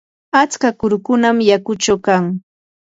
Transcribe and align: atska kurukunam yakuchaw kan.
atska 0.41 0.69
kurukunam 0.79 1.37
yakuchaw 1.49 1.99
kan. 2.05 2.23